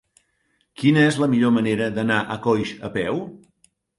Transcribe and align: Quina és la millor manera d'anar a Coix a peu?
Quina 0.83 1.03
és 1.09 1.19
la 1.25 1.27
millor 1.33 1.53
manera 1.59 1.91
d'anar 1.99 2.19
a 2.23 2.39
Coix 2.47 2.71
a 2.91 2.93
peu? 2.99 3.21